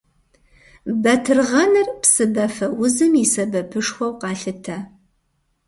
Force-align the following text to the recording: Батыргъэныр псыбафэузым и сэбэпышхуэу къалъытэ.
Батыргъэныр 1.03 1.87
псыбафэузым 2.01 3.11
и 3.23 3.25
сэбэпышхуэу 3.31 4.13
къалъытэ. 4.21 4.77